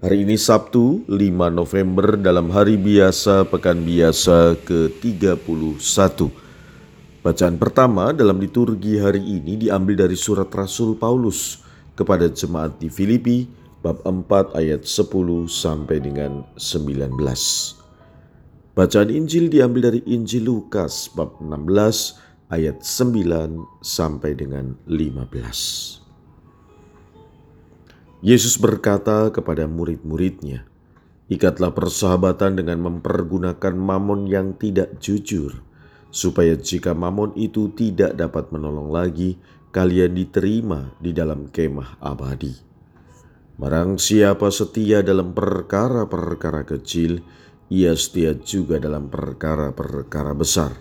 Hari 0.00 0.24
ini 0.24 0.40
Sabtu 0.40 1.04
5 1.12 1.12
November 1.52 2.16
dalam 2.16 2.48
hari 2.48 2.80
biasa 2.80 3.44
pekan 3.44 3.84
biasa 3.84 4.56
ke-31. 4.64 5.76
Bacaan 7.20 7.60
pertama 7.60 8.08
dalam 8.16 8.40
liturgi 8.40 8.96
hari 8.96 9.20
ini 9.20 9.60
diambil 9.60 10.08
dari 10.08 10.16
surat 10.16 10.48
Rasul 10.48 10.96
Paulus 10.96 11.60
kepada 11.92 12.32
jemaat 12.32 12.80
di 12.80 12.88
Filipi 12.88 13.44
bab 13.84 14.00
4 14.00 14.56
ayat 14.56 14.88
10 14.88 15.04
sampai 15.52 16.00
dengan 16.00 16.48
19. 16.56 17.20
Bacaan 18.72 19.10
Injil 19.12 19.52
diambil 19.52 19.92
dari 19.92 20.00
Injil 20.08 20.48
Lukas 20.48 21.12
bab 21.12 21.36
16 21.44 22.48
ayat 22.48 22.80
9 22.80 23.84
sampai 23.84 24.32
dengan 24.32 24.80
15. 24.88 25.99
Yesus 28.20 28.60
berkata 28.60 29.32
kepada 29.32 29.64
murid-muridnya, 29.64 30.68
"Ikatlah 31.32 31.72
persahabatan 31.72 32.60
dengan 32.60 32.84
mempergunakan 32.84 33.72
mamon 33.72 34.28
yang 34.28 34.60
tidak 34.60 35.00
jujur, 35.00 35.64
supaya 36.12 36.52
jika 36.52 36.92
mamon 36.92 37.32
itu 37.32 37.72
tidak 37.72 38.20
dapat 38.20 38.52
menolong 38.52 38.92
lagi, 38.92 39.40
kalian 39.72 40.18
diterima 40.18 40.92
di 41.00 41.16
dalam 41.16 41.48
kemah 41.48 41.96
abadi. 42.02 42.52
Barang 43.56 43.96
siapa 43.96 44.52
setia 44.52 45.00
dalam 45.00 45.32
perkara-perkara 45.32 46.68
kecil, 46.68 47.24
ia 47.72 47.96
setia 47.96 48.36
juga 48.36 48.76
dalam 48.76 49.08
perkara-perkara 49.08 50.36
besar. 50.36 50.76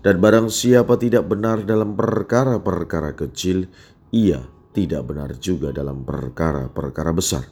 Dan 0.00 0.18
barang 0.22 0.50
siapa 0.50 0.98
tidak 0.98 1.30
benar 1.30 1.62
dalam 1.62 1.94
perkara-perkara 1.94 3.14
kecil, 3.14 3.70
ia 4.14 4.55
tidak 4.76 5.08
benar 5.08 5.32
juga 5.40 5.72
dalam 5.72 6.04
perkara-perkara 6.04 7.16
besar. 7.16 7.48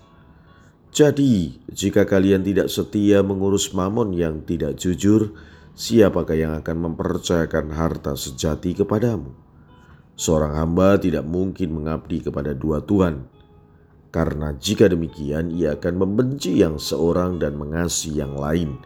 Jadi, 0.92 1.56
jika 1.72 2.04
kalian 2.04 2.44
tidak 2.44 2.68
setia 2.68 3.24
mengurus 3.24 3.72
mamon 3.72 4.12
yang 4.12 4.44
tidak 4.44 4.76
jujur, 4.76 5.32
siapakah 5.72 6.36
yang 6.36 6.52
akan 6.54 6.92
mempercayakan 6.92 7.72
harta 7.72 8.12
sejati 8.14 8.76
kepadamu? 8.76 9.32
Seorang 10.14 10.54
hamba 10.54 11.00
tidak 11.00 11.26
mungkin 11.26 11.74
mengabdi 11.74 12.22
kepada 12.22 12.54
dua 12.54 12.84
Tuhan, 12.84 13.26
karena 14.14 14.54
jika 14.54 14.86
demikian 14.86 15.50
ia 15.50 15.74
akan 15.74 16.06
membenci 16.06 16.62
yang 16.62 16.78
seorang 16.78 17.42
dan 17.42 17.58
mengasihi 17.58 18.22
yang 18.22 18.38
lain, 18.38 18.78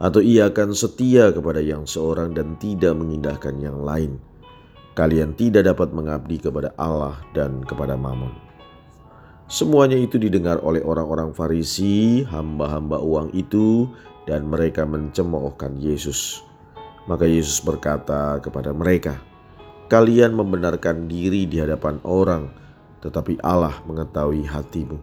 atau 0.00 0.24
ia 0.24 0.48
akan 0.48 0.72
setia 0.72 1.34
kepada 1.36 1.60
yang 1.60 1.84
seorang 1.84 2.32
dan 2.32 2.56
tidak 2.56 2.96
mengindahkan 2.96 3.60
yang 3.60 3.84
lain 3.84 4.16
kalian 4.92 5.32
tidak 5.32 5.72
dapat 5.72 5.92
mengabdi 5.96 6.36
kepada 6.36 6.72
Allah 6.76 7.16
dan 7.32 7.64
kepada 7.64 7.96
Mammon. 7.96 8.32
Semuanya 9.52 10.00
itu 10.00 10.16
didengar 10.16 10.64
oleh 10.64 10.80
orang-orang 10.80 11.36
Farisi, 11.36 12.24
hamba-hamba 12.24 12.96
uang 13.04 13.36
itu, 13.36 13.84
dan 14.24 14.48
mereka 14.48 14.88
mencemoohkan 14.88 15.76
Yesus. 15.76 16.40
Maka 17.04 17.28
Yesus 17.28 17.60
berkata 17.60 18.40
kepada 18.40 18.72
mereka, 18.72 19.20
"Kalian 19.92 20.32
membenarkan 20.32 21.04
diri 21.04 21.44
di 21.44 21.60
hadapan 21.60 22.00
orang, 22.06 22.48
tetapi 23.04 23.42
Allah 23.44 23.76
mengetahui 23.84 24.46
hatimu, 24.46 24.96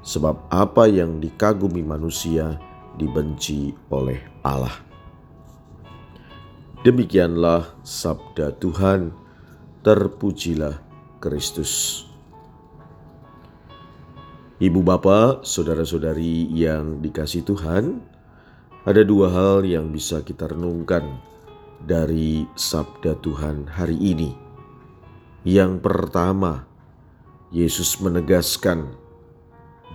sebab 0.00 0.48
apa 0.48 0.88
yang 0.88 1.20
dikagumi 1.20 1.84
manusia 1.84 2.56
dibenci 2.96 3.74
oleh 3.92 4.22
Allah." 4.46 4.93
Demikianlah 6.84 7.80
sabda 7.80 8.60
Tuhan, 8.60 9.08
terpujilah 9.80 10.84
Kristus. 11.16 12.04
Ibu 14.60 14.84
bapak, 14.84 15.48
saudara-saudari 15.48 16.44
yang 16.52 17.00
dikasih 17.00 17.40
Tuhan, 17.48 18.04
ada 18.84 19.00
dua 19.00 19.32
hal 19.32 19.64
yang 19.64 19.96
bisa 19.96 20.20
kita 20.20 20.52
renungkan 20.52 21.24
dari 21.80 22.44
sabda 22.52 23.16
Tuhan 23.16 23.64
hari 23.64 23.96
ini. 23.96 24.36
Yang 25.40 25.80
pertama, 25.80 26.68
Yesus 27.48 27.96
menegaskan 27.96 28.92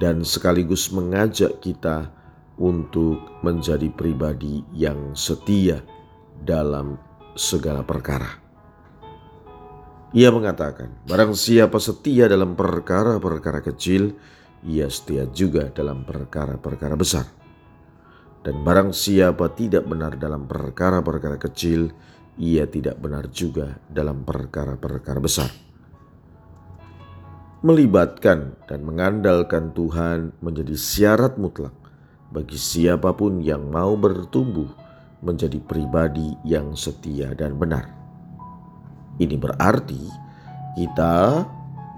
dan 0.01 0.25
sekaligus 0.25 0.89
mengajak 0.89 1.61
kita 1.61 2.09
untuk 2.57 3.21
menjadi 3.45 3.93
pribadi 3.93 4.65
yang 4.73 5.13
setia 5.13 5.85
dalam 6.43 6.99
segala 7.35 7.83
perkara. 7.83 8.27
Ia 10.09 10.33
mengatakan, 10.33 10.89
barang 11.05 11.37
siapa 11.37 11.77
setia 11.77 12.25
dalam 12.25 12.57
perkara-perkara 12.57 13.61
kecil, 13.61 14.17
ia 14.65 14.89
setia 14.89 15.29
juga 15.29 15.69
dalam 15.69 16.01
perkara-perkara 16.01 16.97
besar. 16.97 17.29
Dan 18.41 18.65
barang 18.65 18.89
siapa 18.89 19.53
tidak 19.53 19.85
benar 19.85 20.17
dalam 20.17 20.49
perkara-perkara 20.49 21.37
kecil, 21.37 21.93
ia 22.41 22.65
tidak 22.65 22.97
benar 22.97 23.29
juga 23.29 23.77
dalam 23.85 24.25
perkara-perkara 24.25 25.19
besar. 25.21 25.51
Melibatkan 27.59 28.55
dan 28.65 28.87
mengandalkan 28.87 29.75
Tuhan 29.75 30.31
menjadi 30.39 30.73
syarat 30.79 31.35
mutlak 31.35 31.75
bagi 32.31 32.55
siapa 32.55 33.11
pun 33.13 33.43
yang 33.43 33.67
mau 33.67 33.99
bertumbuh 33.99 34.88
menjadi 35.19 35.59
pribadi 35.59 36.35
yang 36.47 36.75
setia 36.75 37.35
dan 37.35 37.59
benar. 37.59 37.87
Ini 39.19 39.35
berarti 39.35 40.03
kita 40.79 41.43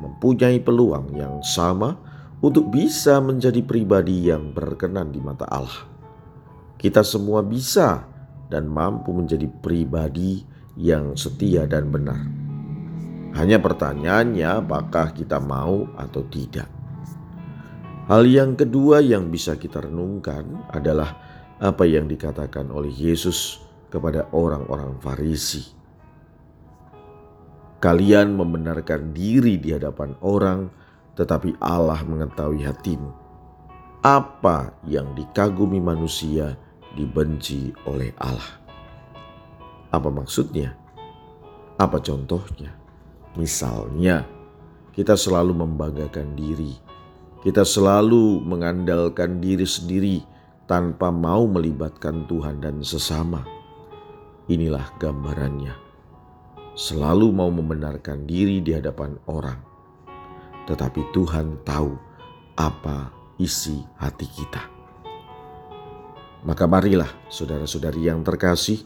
mempunyai 0.02 0.58
peluang 0.58 1.14
yang 1.14 1.38
sama 1.46 1.94
untuk 2.42 2.74
bisa 2.74 3.22
menjadi 3.22 3.62
pribadi 3.62 4.34
yang 4.34 4.50
berkenan 4.50 5.14
di 5.14 5.22
mata 5.22 5.46
Allah. 5.46 5.86
Kita 6.82 7.06
semua 7.06 7.46
bisa 7.46 8.10
dan 8.50 8.66
mampu 8.66 9.14
menjadi 9.14 9.46
pribadi 9.62 10.42
yang 10.74 11.14
setia 11.14 11.70
dan 11.70 11.94
benar. 11.94 12.26
Hanya 13.38 13.62
pertanyaannya, 13.62 14.66
apakah 14.66 15.14
kita 15.14 15.40
mau 15.40 15.88
atau 15.96 16.26
tidak? 16.28 16.68
Hal 18.12 18.28
yang 18.28 18.60
kedua 18.60 19.00
yang 19.00 19.32
bisa 19.32 19.56
kita 19.56 19.88
renungkan 19.88 20.68
adalah 20.74 21.31
apa 21.62 21.86
yang 21.86 22.10
dikatakan 22.10 22.74
oleh 22.74 22.90
Yesus 22.90 23.62
kepada 23.94 24.26
orang-orang 24.34 24.98
Farisi. 24.98 25.62
Kalian 27.78 28.34
membenarkan 28.34 29.14
diri 29.14 29.62
di 29.62 29.70
hadapan 29.70 30.18
orang, 30.26 30.74
tetapi 31.14 31.62
Allah 31.62 32.02
mengetahui 32.02 32.66
hatimu. 32.66 33.14
Apa 34.02 34.74
yang 34.90 35.14
dikagumi 35.14 35.78
manusia 35.78 36.58
dibenci 36.98 37.70
oleh 37.86 38.10
Allah. 38.18 38.58
Apa 39.94 40.10
maksudnya? 40.10 40.74
Apa 41.78 42.02
contohnya? 42.02 42.74
Misalnya, 43.38 44.26
kita 44.98 45.14
selalu 45.14 45.54
membanggakan 45.62 46.34
diri, 46.34 46.74
kita 47.46 47.62
selalu 47.62 48.42
mengandalkan 48.42 49.38
diri 49.38 49.66
sendiri 49.66 50.26
tanpa 50.66 51.10
mau 51.10 51.46
melibatkan 51.50 52.26
Tuhan 52.26 52.62
dan 52.62 52.82
sesama. 52.86 53.46
Inilah 54.50 54.92
gambarannya. 54.98 55.76
Selalu 56.74 57.30
mau 57.36 57.52
membenarkan 57.52 58.24
diri 58.24 58.64
di 58.64 58.72
hadapan 58.72 59.20
orang, 59.28 59.60
tetapi 60.66 61.12
Tuhan 61.12 61.62
tahu 61.68 61.92
apa 62.56 63.12
isi 63.38 63.84
hati 64.00 64.28
kita. 64.28 64.64
Maka 66.42 66.66
marilah 66.66 67.10
saudara-saudari 67.30 68.10
yang 68.10 68.26
terkasih, 68.26 68.82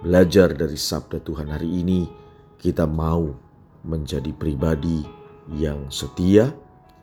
belajar 0.00 0.56
dari 0.56 0.80
sabda 0.80 1.20
Tuhan 1.20 1.52
hari 1.52 1.84
ini, 1.84 2.08
kita 2.56 2.88
mau 2.88 3.36
menjadi 3.84 4.32
pribadi 4.32 5.04
yang 5.52 5.92
setia, 5.92 6.54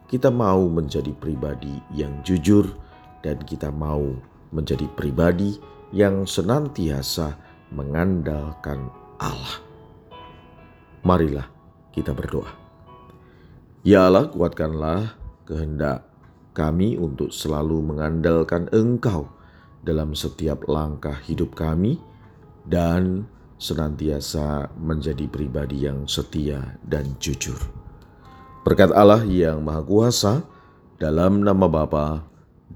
kita 0.07 0.31
mau 0.31 0.65
menjadi 0.71 1.11
pribadi 1.13 1.77
yang 1.93 2.23
jujur, 2.23 2.86
dan 3.21 3.41
kita 3.43 3.73
mau 3.73 4.15
menjadi 4.51 4.87
pribadi 4.95 5.57
yang 5.91 6.27
senantiasa 6.27 7.35
mengandalkan 7.71 8.91
Allah. 9.19 9.59
Marilah 11.03 11.47
kita 11.95 12.11
berdoa. 12.11 12.51
Ya 13.87 14.11
Allah, 14.11 14.27
kuatkanlah 14.27 15.15
kehendak 15.47 16.03
kami 16.51 16.99
untuk 16.99 17.31
selalu 17.31 17.79
mengandalkan 17.85 18.67
Engkau 18.75 19.31
dalam 19.85 20.11
setiap 20.11 20.67
langkah 20.67 21.15
hidup 21.23 21.55
kami 21.55 21.95
dan 22.67 23.23
senantiasa 23.57 24.69
menjadi 24.75 25.25
pribadi 25.31 25.87
yang 25.87 26.05
setia 26.05 26.77
dan 26.83 27.15
jujur. 27.17 27.57
Berkat 28.67 28.91
Allah 28.91 29.23
yang 29.23 29.63
Maha 29.63 29.81
Kuasa, 29.87 30.43
dalam 30.99 31.45
nama 31.45 31.69
Bapa 31.69 32.25